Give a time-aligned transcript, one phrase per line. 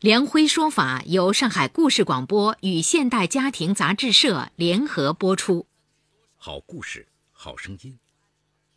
[0.00, 5.66] 梁辉说法由上海故事广播与现代家庭杂志社联合播出。
[6.36, 7.98] 好故事，好声音。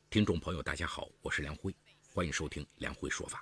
[0.10, 1.74] 听众朋友，大家好，我是梁辉，
[2.14, 3.42] 欢迎收听梁辉说法。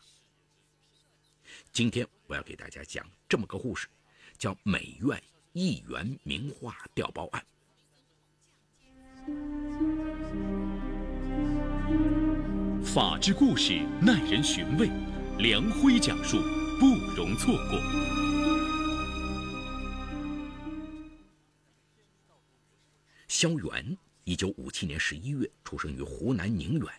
[1.73, 3.87] 今天我要给大家讲这么个故事，
[4.37, 5.19] 叫美院
[5.53, 7.43] 一元名画调包案。
[12.85, 14.87] 法治故事耐人寻味，
[15.39, 16.37] 梁辉讲述。
[16.81, 17.79] 不容错过。
[23.27, 26.91] 萧元，一九五七年十一月出生于湖南宁远，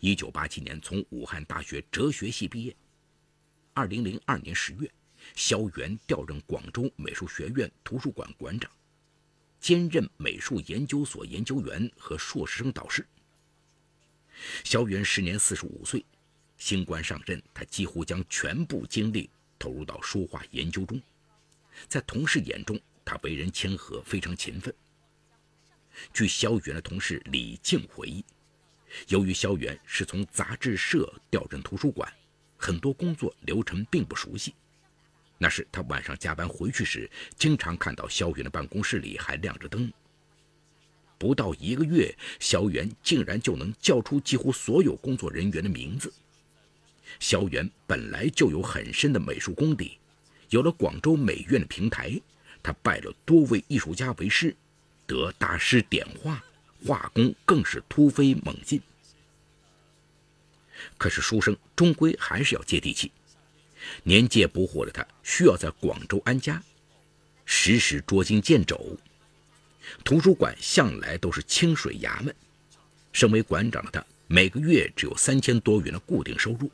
[0.00, 2.74] 一九八七年从武汉大学哲学系毕业。
[3.74, 4.90] 二零零二年十月，
[5.36, 8.68] 萧元调任广州美术学院图书馆馆长，
[9.60, 13.06] 兼任美术研究所研究员和硕士生导师。
[14.64, 16.04] 萧元时年四十五岁。
[16.60, 21.00] 新官上任，他几乎将全部精力投入到书画研究中。
[21.88, 24.72] 在同事眼中，他为人谦和，非常勤奋。
[26.12, 28.22] 据萧元的同事李静回忆，
[29.08, 32.12] 由于萧元是从杂志社调任图书馆，
[32.58, 34.54] 很多工作流程并不熟悉。
[35.38, 39.90] 那时他晚上加班回去时，经常看到萧元的办公室里还亮着灯。
[41.16, 46.12] 不到一个月，萧元竟然就能叫出几乎所有工作人员的名字。
[47.18, 49.98] 萧元本来就有很深的美术功底，
[50.50, 52.20] 有了广州美院的平台，
[52.62, 54.54] 他拜了多位艺术家为师，
[55.06, 56.42] 得大师点画，
[56.86, 58.80] 画工更是突飞猛进。
[60.96, 63.10] 可是书生终归还是要接地气，
[64.02, 66.62] 年届不惑的他需要在广州安家，
[67.44, 68.96] 时时捉襟见肘。
[70.04, 72.34] 图书馆向来都是清水衙门，
[73.12, 76.70] 身为馆长的他每个月只有三千多元的固定收入。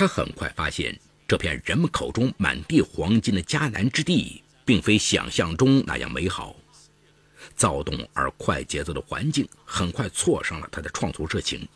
[0.00, 6.56] 他很快发现，这片人们口中满地黄金的迦南之地，并非想象中那样美好。
[7.54, 11.68] 躁动而快节奏的环境很快挫伤了他的创作热情，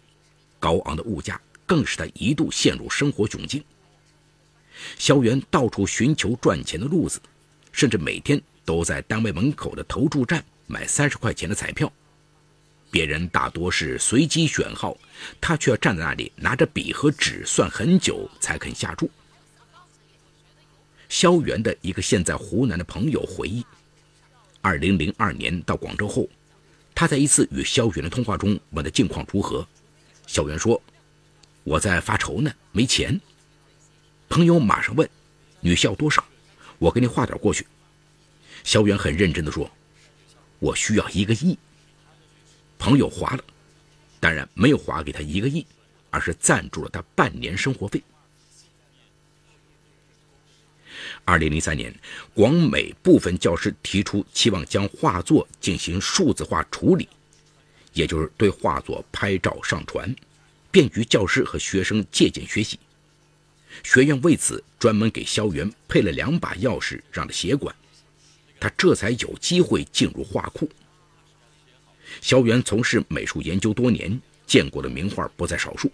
[0.59, 3.63] 高昂的物价更使他一度陷入生活窘境。
[4.97, 7.21] 萧元到处寻求赚钱的路子，
[7.73, 11.93] 甚至每天都在单位门口的投注站买三十块钱的彩票。
[12.95, 14.97] 别人大多是随机选号，
[15.41, 19.11] 他却要站在那里拿着笔和纸算很久才肯下注。
[21.09, 23.67] 萧元的一个现在湖南的朋友回忆，
[24.61, 26.29] 二零零二年到广州后，
[26.95, 29.67] 他在一次与萧元的通话中问他近况如何，
[30.29, 30.81] 萧元说
[31.65, 33.21] ：“我在发愁呢，没钱。”
[34.31, 35.11] 朋友马上问
[35.59, 36.25] ：“你需要多少？
[36.79, 37.67] 我给你划点过去。”
[38.63, 39.69] 萧元很认真地说
[40.61, 41.59] ：“我需要一个亿。”
[42.79, 43.45] 朋友划了，
[44.21, 45.67] 当然没有划给他一个亿，
[46.11, 48.03] 而是赞助了他半年生活费。
[51.25, 51.95] 二零零三年，
[52.35, 57.09] 广美部分教师提出期望将画作进行数字化处理，
[57.95, 60.15] 也就是对画作拍照上传，
[60.71, 62.79] 便于教师和学生借鉴学习。
[63.83, 67.75] 学院为此专门给肖元配了两把钥匙，让他协管，
[68.61, 70.69] 他这才有机会进入画库。
[72.21, 75.91] 萧元从事美术研究多年，见过的名画不在少数，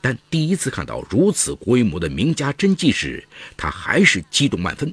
[0.00, 3.26] 但第一次看到如此规模的名家真迹时，
[3.56, 4.92] 他还是激动万分。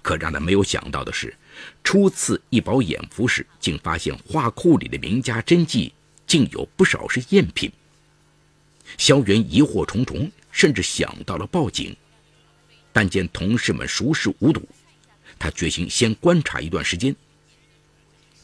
[0.00, 1.34] 可让他没有想到的是，
[1.82, 5.92] 初次一饱眼福时，竟发现画库里的名家真迹
[6.26, 7.70] 竟有不少是赝品。
[8.96, 11.94] 萧元疑惑重重，甚至想到了报警，
[12.92, 14.66] 但见同事们熟视无睹，
[15.38, 17.14] 他决心先观察一段时间。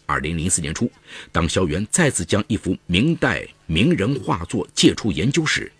[0.06, 0.90] 二零零四年初，
[1.32, 5.70] 当萧元再次将一幅明代名人画作借出研究时，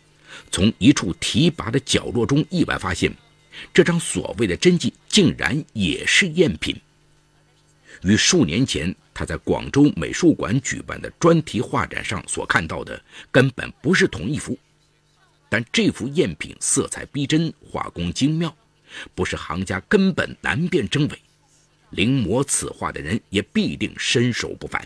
[0.50, 3.15] 从一处提拔的角落中意外发现，
[3.73, 6.75] 这张所谓的真迹竟然也是赝品。
[8.03, 13.00] 与数年前他在广州美术馆举办的专题画展上所看到的
[13.31, 14.59] 根本不是同一幅，
[15.49, 18.55] 但这幅赝品色彩逼真，画工精妙，
[19.15, 21.19] 不是行家根本难辨真伪。
[21.94, 24.85] 临摹此画的人也必定身手不凡。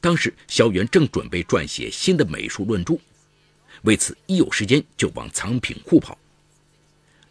[0.00, 2.98] 当时，萧元正准备撰写新的美术论著，
[3.82, 6.16] 为此一有时间就往藏品库跑。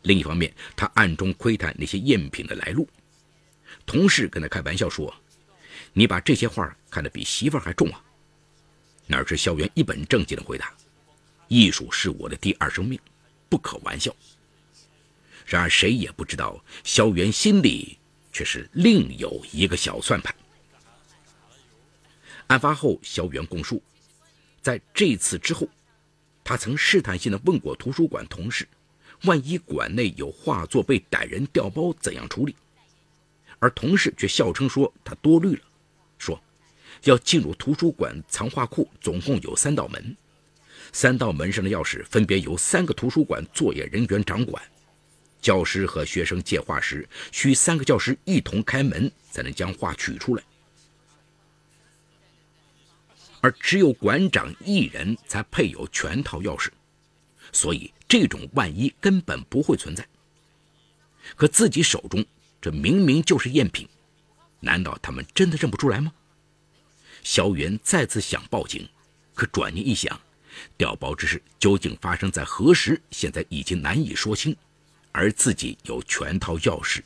[0.03, 2.87] 另一方面，他暗中窥探那些赝品的来路。
[3.85, 5.13] 同事跟他开玩笑说
[5.93, 8.03] ：“你把这些画看得比媳妇还重啊？”
[9.07, 10.73] 哪知萧元一本正经的回答
[11.47, 12.99] ：“艺术是我的第二生命，
[13.47, 14.13] 不可玩笑。”
[15.45, 17.97] 然而谁也不知道，萧元心里
[18.37, 20.35] 却是另有一个小算盘。
[22.45, 23.81] 案发后，萧元供述，
[24.61, 25.67] 在这次之后，
[26.43, 28.67] 他曾试探性的问过图书馆同事，
[29.23, 32.55] 万一馆内有画作被歹人调包，怎样处理？
[33.57, 35.61] 而同事却笑称说他多虑了，
[36.19, 36.39] 说。
[37.05, 40.15] 要进入图书馆藏画库，总共有三道门，
[40.93, 44.61] 三道门上的钥匙分别由三个图书馆作业人员掌管。
[45.47, 50.43] 教师和学生借画时，需三个教师一同开门，才能将画取出来。
[53.39, 56.67] 而只有馆长一人才配有全套钥匙，
[57.53, 60.05] 所以这种万一根本不会存在。
[61.37, 62.25] 可自己手中
[62.59, 63.87] 这明明就是赝品，
[64.59, 66.11] 难道他们真的认不出来吗？
[67.23, 68.85] 萧元再次想报警，
[69.33, 70.19] 可转念一想，
[70.77, 74.53] 调包之事究竟发生在何时，现在已经难以说清。
[75.17, 77.01] 而自己有全套钥匙，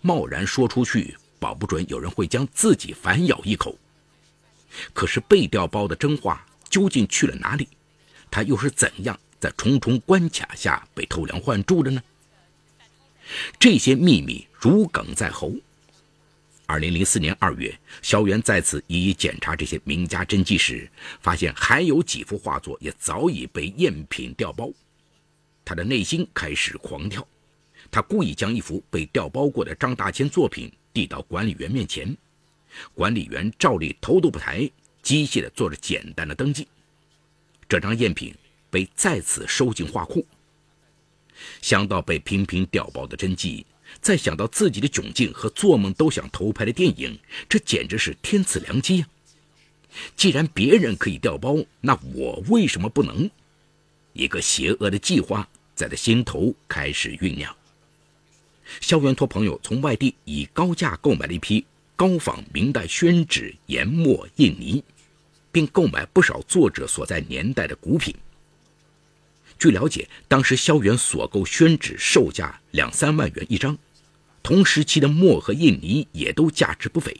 [0.00, 3.78] 贸然说出去，保不准有人会将自己反咬一口。
[4.94, 7.68] 可是被调包的真话究竟去了哪里？
[8.30, 12.02] 他又是怎样在重重关卡下被偷梁换柱的呢？
[13.58, 15.54] 这些秘密如鲠在喉。
[16.64, 20.90] 二零零四年二月，萧元再次一一检查这些名家真迹时，
[21.20, 24.70] 发现还有几幅画作也早已被赝品调包。
[25.62, 27.26] 他的内心开始狂跳，
[27.90, 32.16] 他故意将一幅被调包过的张大千作品递到管理员面前，
[32.94, 34.70] 管理员照例头都不抬，
[35.02, 36.68] 机械地做着简单的登记。
[37.68, 38.34] 这张赝品
[38.70, 40.26] 被再次收进画库。
[41.62, 43.66] 想到被频频调包的真迹。
[44.00, 49.08] 再想到自己的窘境和做梦都想偷拍的电影，这简直是天赐良机呀！
[50.14, 53.28] 既然别人可以调包，那我为什么不能？
[54.12, 57.52] 一个邪恶的计划在他心头开始酝酿。
[58.80, 61.64] 萧元托朋友从外地以高价购买了一批
[61.96, 64.82] 高仿明代宣纸、研墨、印泥，
[65.50, 68.14] 并购买不少作者所在年代的古品。
[69.58, 73.76] 据了解，当时萧元所购宣纸售价两三万元一张，
[74.42, 77.14] 同时期的墨和印泥也都价值不菲。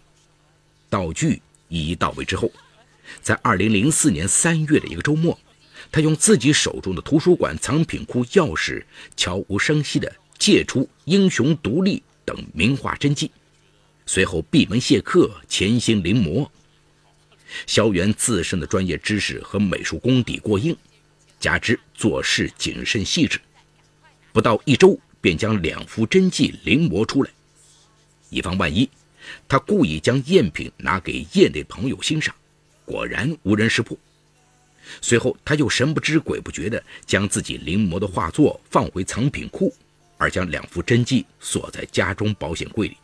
[0.88, 2.50] 道具一一到位之后，
[3.20, 5.38] 在二零零四年三月的一个周末，
[5.92, 8.84] 他用自己手中的图书馆藏品库钥匙，
[9.16, 13.30] 悄无声息地借出《英雄独立》等名画真迹，
[14.06, 16.48] 随后闭门谢客，潜心临摹。
[17.66, 20.74] 萧元自身的专业知识和美术功底过硬。
[21.38, 23.38] 加之做事谨慎细致，
[24.32, 27.30] 不到一周便将两幅真迹临摹出来。
[28.30, 28.88] 以防万一，
[29.46, 32.34] 他故意将赝品拿给业内朋友欣赏，
[32.84, 33.96] 果然无人识破。
[35.02, 39.74] 随后，他又神不知鬼不觉地将自己临摹的画作放回藏品库，
[40.20, 42.96] 而将两幅真迹锁在家中保险柜里。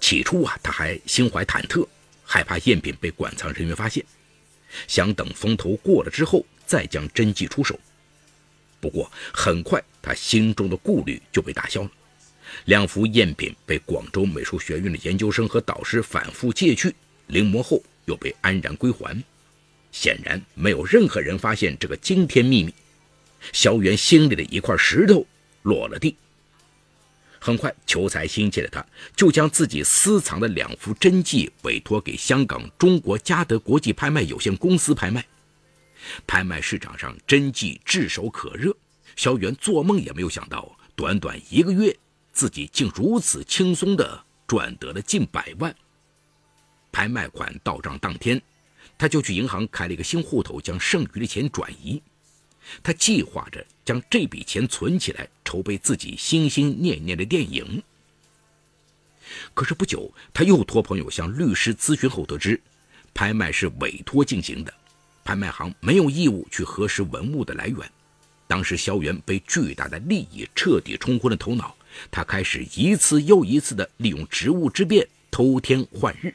[0.00, 1.86] 起初啊，他还心怀忐忑，
[2.24, 4.04] 害怕赝品被馆藏人员发现。
[4.88, 7.78] 想等风头过了之后再将真迹出手，
[8.80, 11.90] 不过很快他心中的顾虑就被打消了。
[12.64, 16.92] 两幅赝品被广州美术学院的研究生和导师反复借去
[17.28, 19.22] 临摹后，又被安然归还。
[19.92, 22.74] 显然没有任何人发现这个惊天秘密。
[23.52, 25.26] 萧元心里的一块石头
[25.62, 26.16] 落了地。
[27.40, 35.24] 很快，求财心切的他，就将自己私藏的两幅真迹委托给香港中国嘉德国际拍卖有限公司拍卖。
[36.26, 38.76] 拍卖市场上真迹炙手可热，
[39.14, 41.96] 萧元做梦也没有想到，短短一个月，
[42.32, 45.74] 自己竟如此轻松地赚得了近百万。
[46.90, 48.40] 拍卖款到账当天，
[48.96, 52.02] 他就去银行开了一个新户头，将剩余的钱转移。
[52.82, 57.82] 他计划着将这笔钱存起来，筹备自己心心念念的电影。
[59.54, 62.60] 可是不久，他又托朋友向律师咨询后得知，
[63.12, 64.72] 拍卖是委托进行的，
[65.24, 67.78] 拍卖行没有义务去核实文物的来源。
[68.46, 71.76] 当时萧元被巨大的利益彻底冲昏了头脑，
[72.10, 76.34] 他开始一次又一次地利用职务之便偷天换日。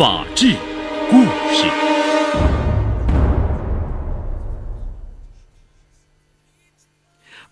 [0.00, 0.56] 法治
[1.10, 1.68] 故事。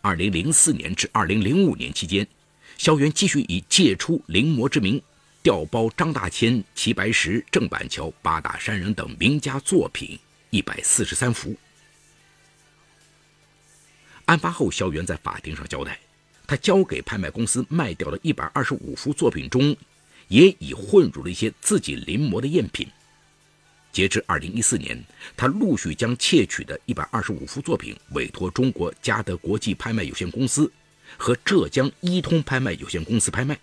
[0.01, 2.27] 二零零四年至二零零五年期间，
[2.79, 4.99] 萧元继续以借出临摹之名，
[5.43, 11.55] 调包张大千、齐白石、郑板桥、八大山人等名家作品一百四十三幅。
[14.25, 16.01] 案发后，萧元在法庭上交代，
[16.47, 19.77] 他交给拍卖公司卖掉的一百二十五幅作品中，
[20.29, 22.87] 也已混入了一些自己临摹的赝品。
[23.91, 25.03] 截至二零一四年，
[25.37, 30.71] 他陆续将窃取的一百二十五幅作品委托中国嘉德国际拍卖有限公司
[31.17, 33.59] 和浙江一通拍卖有限公司拍卖，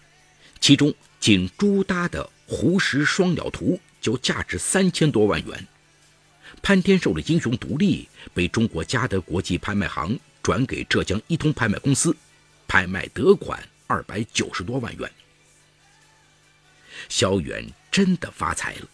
[0.60, 5.68] 其中仅朱耷的《湖石双鸟图》就价值三千多万元。
[6.62, 10.20] 潘天寿的《英雄独立》被中国嘉德国际拍卖行。
[10.42, 12.16] 转给浙江一通拍卖公司，
[12.68, 15.12] 拍卖得款二百九十多万元。
[17.10, 18.88] 萧远真的发财了。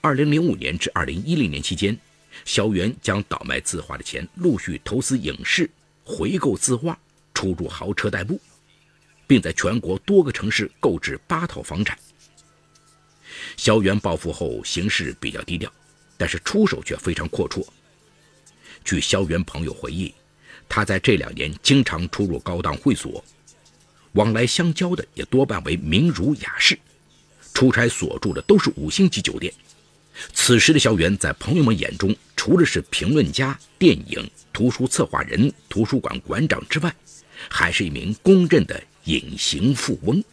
[0.00, 1.98] 二零零五年至二零一零年期间，
[2.44, 5.68] 萧元将倒卖字画的钱陆续投资影视、
[6.04, 6.98] 回购字画、
[7.34, 8.40] 出入豪车代步，
[9.26, 11.98] 并在全国多个城市购置八套房产。
[13.56, 15.72] 萧元暴富后行事比较低调，
[16.16, 17.66] 但是出手却非常阔绰。
[18.84, 20.14] 据萧元朋友回忆，
[20.68, 23.24] 他在这两年经常出入高档会所，
[24.16, 26.76] 往来相交的也多半为名儒雅士，
[27.54, 29.54] 出差所住的都是五星级酒店。
[30.34, 36.92] 此时的萧元在朋友们眼中，除了是评论家、电影、图书策划人、图书馆馆长之外，
[37.48, 40.24] 还是一名公认的隐形富翁。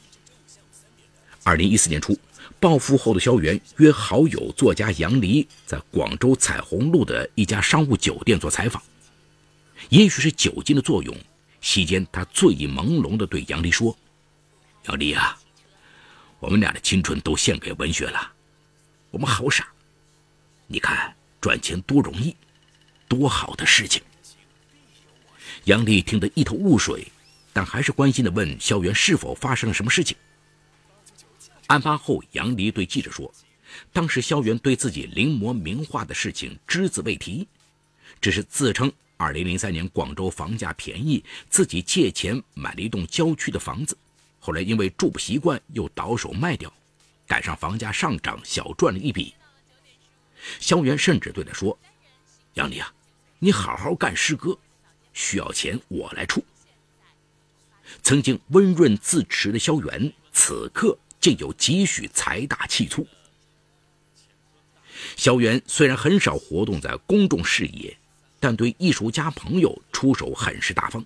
[1.44, 2.18] 二零一四年初。
[2.60, 8.82] 暴富后的萧元约好友作家杨黎在广州彩虹路的一家商务酒店做采访。
[9.90, 11.14] 也许是酒精的作用，
[11.64, 13.98] 席间他醉意朦胧地对杨丽说
[14.86, 15.40] ：“杨丽啊，
[16.40, 18.34] 我们俩的青春都献给文学了，
[19.10, 19.66] 我们好傻。
[20.68, 22.36] 你看赚钱多容易，
[23.08, 24.04] 多好的事情。”
[25.64, 27.08] 杨丽听得一头雾水，
[27.54, 30.18] 但还是关心地问萧元是否发生了什么事情。
[31.68, 33.34] 案发后，杨丽对记者说
[33.94, 37.48] ：“当时萧元对自己临摹名画的事情只字未提，
[38.20, 43.98] 只是自称2003年广州房价便宜，自己借钱买了一栋郊区的房子，
[44.40, 46.72] 后来因为住不习惯又倒手卖掉，
[47.28, 49.34] 赶上房价上涨，小赚了一笔。”
[50.60, 51.78] 萧元甚至对他说
[52.56, 52.94] ：“杨丽啊，
[53.40, 54.58] 你好好干诗歌，
[55.14, 56.44] 需要钱我来出。”
[58.02, 60.98] 曾经温润自持的萧元，此刻。
[61.24, 63.08] 竟有几许财大气粗。
[65.16, 67.98] 萧元虽然很少活动在公众视野，
[68.44, 71.06] 但对艺术家朋友出手很是大方。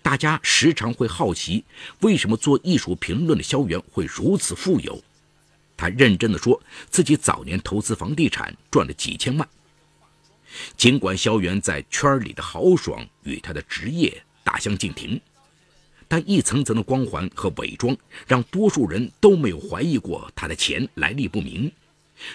[0.00, 1.64] 大家时常会好奇，
[2.02, 5.02] 为什么做艺术评论的萧元会如此富有？
[5.76, 9.48] 他认真的说自己早年投资房地产赚了几千万。
[10.76, 15.20] 尽管萧元在圈里的豪爽与他的职业大相径庭。
[16.06, 17.96] 但一层层的光环和伪装，
[18.28, 21.68] 让多数人都没有怀疑过他的钱来历不明，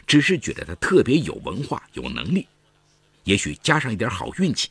[0.06, 2.46] 只是觉得他特别有文化、有能力，
[3.26, 4.70] 也许加上一点好运气。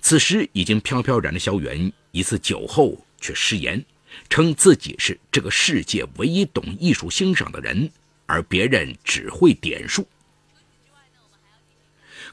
[0.00, 3.84] 此时已经飘飘然的萧元，一次酒后却失言，
[4.28, 7.90] 称自己是这个世界唯一懂艺术欣赏的人，
[8.26, 10.06] 而别人只会点数。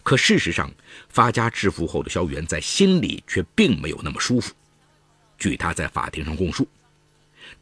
[0.03, 0.71] 可事实上，
[1.09, 4.53] 发家致富后的萧元在心里却并没有那么舒服。
[5.37, 6.67] 据他在法庭上供述，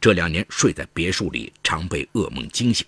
[0.00, 2.86] 这两年睡在别墅里，常被噩梦惊醒。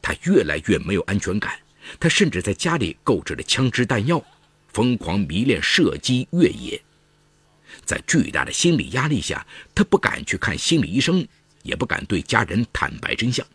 [0.00, 1.58] 他越来越没有安全感，
[1.98, 4.24] 他甚至在家里购置了枪支弹药，
[4.68, 6.80] 疯狂迷恋射击越野。
[7.84, 11.26] 在巨大的心理压力下，他不敢去看心理医生，
[11.62, 13.46] 也不敢对家人坦白真相。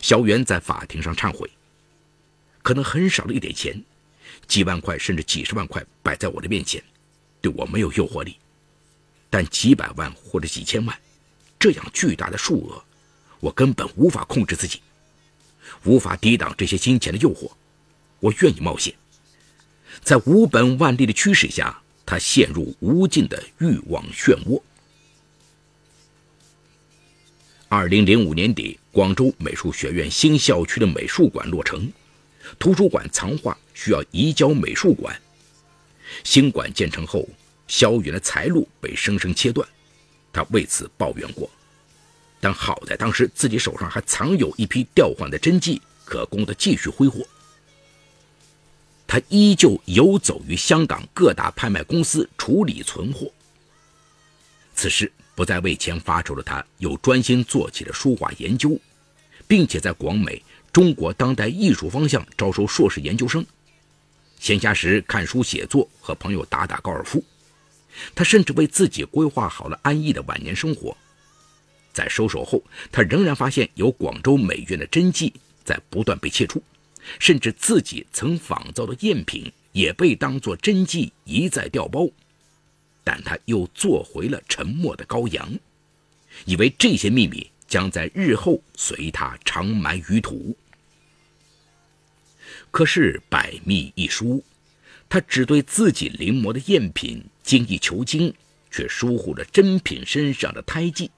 [0.00, 1.48] 小袁在法庭上忏悔
[2.62, 3.80] ：“可能很少的一点钱，
[4.46, 6.82] 几万块甚至几十万块摆在我的面前，
[7.40, 8.36] 对我没有诱惑力。”
[9.30, 10.98] 但几百万或者几千万，
[11.58, 12.82] 这样巨大的数额，
[13.40, 14.80] 我根本无法控制自己，
[15.86, 17.50] 无法抵挡这些金钱的诱惑。
[18.20, 18.94] 我愿意冒险，
[20.02, 24.60] 在无本万利的驱使下，他陷入无尽的欲望漩涡。
[27.68, 31.90] 二零零五年底，广州美术学院新校区的美术馆落成，
[32.58, 35.18] 图书馆藏画需要移交美术馆。
[36.24, 37.26] 新馆建成后。
[37.68, 39.68] 萧远的财路被生生切断，
[40.32, 41.50] 他为此抱怨过，
[42.40, 47.26] 但好在当时自己手上还藏有一批调换的真迹，可供他继续挥霍。
[49.06, 53.30] 他依旧游走于香港各大拍卖公司处理存货。
[54.74, 58.78] 此时不再为钱发愁的他，又专心做起了书画研究，
[59.46, 63.46] 并且在广美中国当代艺术方向招收硕士研究生。
[64.38, 67.24] 闲暇时看书写作，和朋友打打高尔夫。
[68.14, 70.94] 他甚至为自己规划好了安逸的晚年生活。
[71.96, 72.62] 在收手后，
[72.92, 75.32] 他仍然发现有广州美院的真迹
[75.64, 76.62] 在不断被切出，
[77.18, 82.06] 甚至自己曾仿造的赝品也被当作真迹一再调包。
[83.02, 85.50] 但他又做回了沉默的羔羊，
[86.44, 90.54] 以为这些秘密将在日后随他长埋于土。
[92.70, 94.44] 可是百密一疏，
[95.08, 98.34] 他只对自己临摹的赝品精益求精，
[98.70, 101.10] 却疏忽了真品身上的胎记。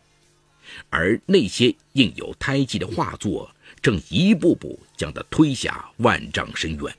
[0.91, 6.97] 而那些印有胎记的画作，正一步步将他推下万丈深渊。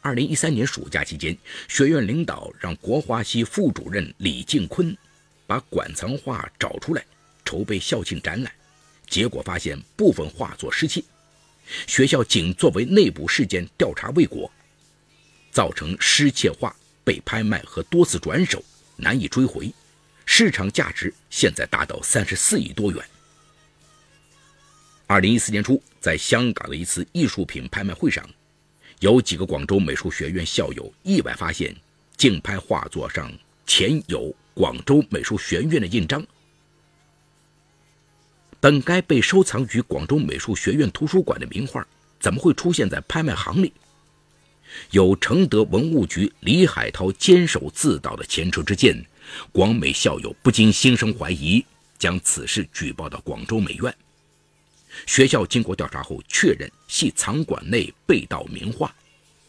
[0.00, 1.36] 二零一三年暑假期间，
[1.68, 4.96] 学院领导让国画系副主任李敬坤
[5.46, 7.04] 把馆藏画找出来，
[7.44, 8.52] 筹备校庆展览。
[9.08, 11.02] 结果发现部分画作失窃，
[11.86, 14.50] 学校仅作为内部事件调查未果，
[15.50, 18.62] 造成失窃画被拍卖和多次转手，
[18.96, 19.72] 难以追回。
[20.26, 23.02] 市场价值现在达到三十四亿多元。
[25.06, 28.28] 二零一四年初，在香港的一次艺术品拍卖会上，
[28.98, 31.74] 有几个广州美术学院校友意外发现，
[32.16, 33.32] 竞拍画作上
[33.66, 36.26] 前有广州美术学院的印章。
[38.58, 41.86] 本该被收藏于广州美术学院图书馆的名画，
[42.18, 43.72] 怎么会出现在拍卖行里？
[44.90, 49.06] 有承德文物局李海涛坚守自盗的前车之鉴。
[49.52, 51.64] 广美校友不禁心生怀疑，
[51.98, 53.94] 将此事举报到广州美院。
[55.06, 58.94] 学校经过调查后，确认系藏馆内被盗名画，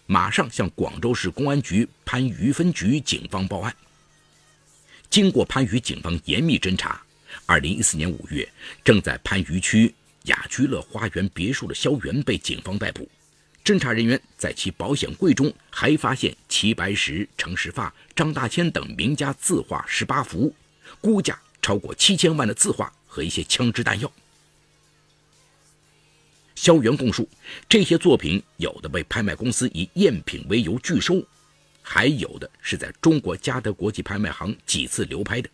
[0.05, 3.75] 马上向广州市公安局番禺分局警方报案。
[5.09, 7.01] 经过番禺警方严密侦查
[7.47, 8.49] ，2014年5月，
[8.83, 13.07] 正在番禺区雅居乐花园别墅的萧元被警方逮捕。
[13.67, 20.55] 侦查人员在其保险柜中还发现齐白石、程时发、张大千等名家字画十八幅，
[21.01, 24.09] 估价超过七千万的字画和一些枪支弹药。
[26.55, 27.27] 萧元供述，
[27.67, 31.21] 这些作品有的被拍卖公司以赝品为由拒收，
[31.81, 35.49] 还有的是在中国嘉德国际拍卖行几次流拍的。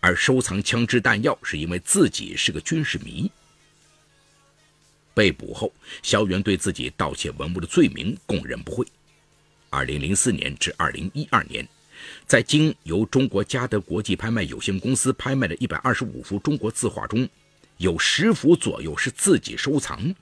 [0.00, 3.30] 而收藏枪支弹药是因为自己是个军事迷。
[5.16, 8.86] 被捕后，萧元对自己盗窃文物的罪名供认不讳。
[9.70, 11.66] 二零零四年至二零一二年，
[12.26, 17.26] 在经由中国嘉德国际拍卖有限公司拍卖的一百二十五幅中国字画中，
[17.78, 20.14] 有十幅左右是自己收藏，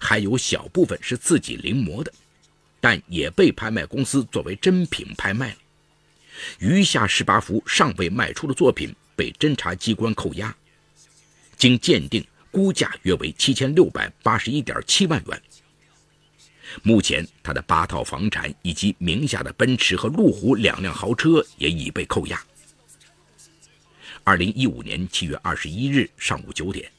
[0.00, 2.12] 还有小部分是自己临摹的，
[2.80, 5.56] 但也被拍卖公司作为真品拍卖了。
[6.58, 10.52] 余下十八幅尚未卖出的作品被侦查机关扣押，
[11.56, 12.24] 经鉴定。
[12.50, 15.42] 估价约为七千六百八十一点七万元。
[16.82, 22.42] 目前，他的八套房产以及名下的奔驰和路虎两辆豪车也已被扣押。
[24.24, 26.90] 二零一五年七月二十一日上午九点，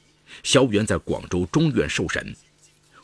[0.43, 2.35] 萧元在广州中院受审。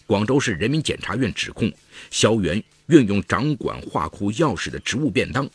[0.05, 1.69] 广州市人民检察院指控
[2.09, 5.49] 萧元运用掌管画库钥匙的职务便当，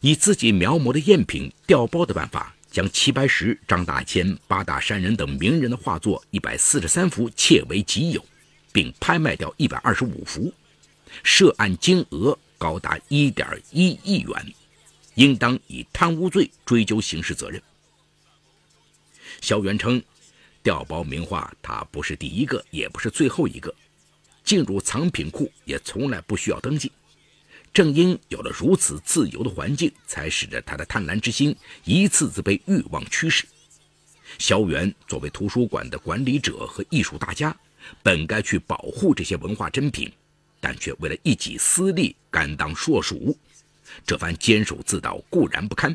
[0.00, 2.55] 以自己描摹的赝品调包的办法。
[2.76, 8.22] 将齐白石、张大千、八大山人等名人的画作一百四十三幅窃为己有，
[8.70, 10.52] 并拍卖掉一百二十五幅，
[11.22, 14.52] 涉案金额高达一点一亿元，
[15.14, 17.62] 应当以贪污罪追究刑事责任。
[19.40, 20.02] 萧元称，
[20.62, 23.74] 调包名画他不是第一个，也不是最后一个，
[24.44, 26.92] 进入藏品库也从来不需要登记。
[27.76, 33.44] 正因有了如此自由的环境，才使得他的贪婪之心一次次被欲望驱使。
[34.38, 37.54] 萧元作为图书馆的管理者和艺术大家，
[38.02, 40.10] 本该去保护这些文化珍品，
[40.58, 43.36] 但却为了一己私利，甘当硕鼠。
[44.06, 45.94] 这番坚守自盗固然不堪，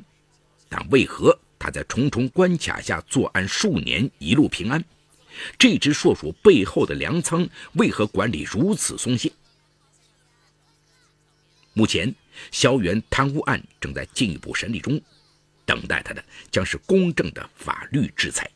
[0.70, 4.86] 但为何他在重重关卡下作案数年，一路平安？
[5.58, 9.32] 这只硕鼠背后的粮仓为何管理如此松懈？
[11.74, 12.14] 目前，
[12.52, 15.00] 萧元贪污案正在进一步审理中，
[15.66, 18.50] 等待他的将是公正的法律制裁。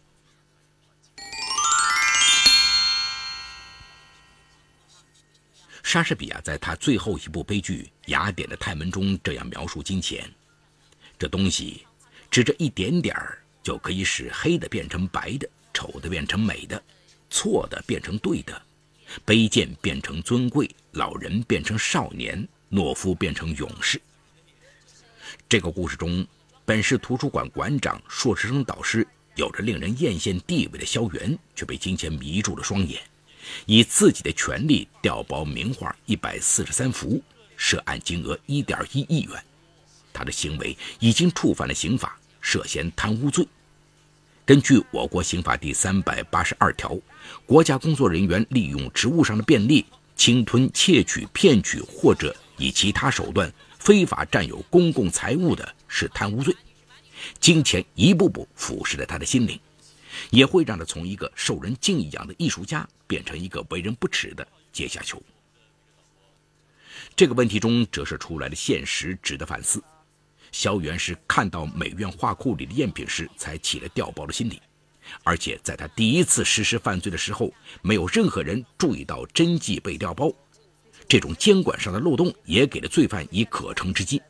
[5.82, 10.30] 莎士比亚在他最后一部悲剧《雅典的泰门》中这样描述金钱：
[11.18, 11.88] 这东西，
[12.30, 16.84] 只这一点点儿，就可以使黑的变成白的，丑的变成美的，
[17.30, 18.62] 错的变成对的，
[19.26, 24.02] 卑贱变成尊贵，老人变成少年，懦夫变成勇士。
[25.48, 26.28] 这个故事中，
[26.66, 33.02] 本市图书馆馆长、硕士生导师，有着令人艳羡地位的萧元，却被金钱迷住了双眼，
[33.66, 37.22] 以自己的权力调包名画一百四十三幅，
[37.56, 39.42] 涉案金额一点一亿元。
[40.12, 43.48] 他的行为已经触犯了刑法，涉嫌贪污罪。
[44.46, 46.98] 根据我国刑法第三百八十二条，
[47.46, 49.86] 国家工作人员利用职务上的便利，
[50.16, 56.56] 侵吞、窃取、骗取或者以其他手段非法占有公共财物的，是贪污罪。
[57.40, 59.60] 金钱一步步腐蚀了他的心灵，
[60.30, 65.22] 也会让他从一个受人敬仰的艺术家变成一个为人不齿的阶下囚。
[67.16, 69.82] 这个问题中折射出来的现实值得反思。
[70.52, 74.62] 萧元是看到美院画库里的赝品时，才起了调包的心理，
[75.24, 80.32] 而且在他第一次实施犯罪的时候，没有任何人注意到真迹被调包，
[81.08, 84.22] 这种监管上的漏洞也给了罪犯以可乘之机。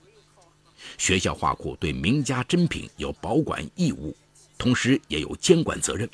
[0.97, 4.15] 学校画库对名家珍品有保管义务，
[4.57, 6.09] 同时也有监管责任。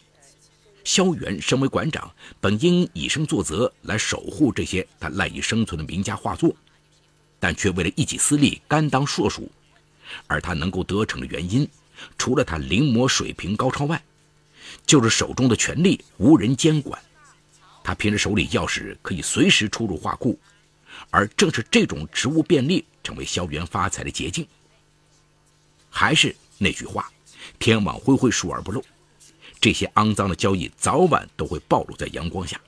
[0.84, 6.56] 萧元身为馆长，本应以身作则来守护这些他赖以生存的名家画作，
[7.40, 9.52] 但却为了一己私利，甘当硕鼠。
[10.28, 11.68] 而他能够得逞的原因，
[12.18, 14.04] 除了他临摹水平高超外，
[14.86, 17.00] 就是手中的权力无人监管。
[17.84, 20.40] 他凭着手里钥匙，可以随时出入画库，
[21.12, 24.48] 而正是这种职务便利，成为萧元发财的捷径。
[25.90, 27.12] 还是那句话，
[27.60, 28.84] 天网恢恢，疏而不漏。
[29.60, 32.60] 这些肮脏的交易，早晚都会暴露在阳光下。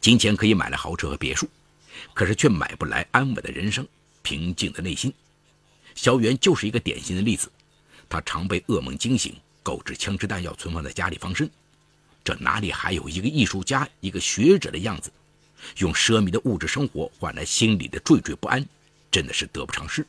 [0.00, 1.48] 金钱可以买来豪车和别墅，
[2.12, 3.86] 可是却买不来安稳的人生、
[4.22, 5.12] 平静的内心。
[5.94, 7.50] 萧元就是一个典型的例子，
[8.08, 11.50] 他常被噩梦惊醒，购置枪支弹药存放在家里防身。
[12.22, 15.10] 这哪里还有一个艺术家、一个学者的样子？
[15.78, 18.66] 用奢靡的物质生活换来心里的惴惴不安，
[19.10, 20.06] 真的是得不偿失。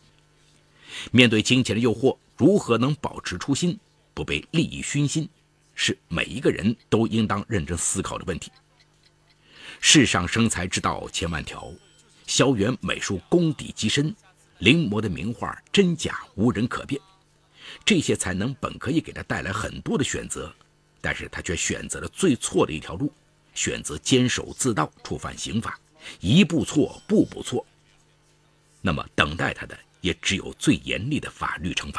[1.11, 3.79] 面对金钱的诱惑，如何能保持初心，
[4.13, 5.27] 不被利益熏心，
[5.75, 8.51] 是每一个人都应当认真思考的问题。
[9.79, 11.71] 世上生财之道千万条，
[12.25, 14.15] 萧元美术功底极深。
[14.59, 17.01] 临摹的名画真假无人可辨，
[17.83, 20.53] 这些才能本可以给他带来很多的选择，
[21.01, 23.11] 但是他却选择了最错的一条路，
[23.53, 25.79] 选择坚守自盗，触犯刑法，
[26.19, 27.65] 一步错，步步错。
[28.81, 31.91] 那么等待他的也只有最严厉的法律惩罚。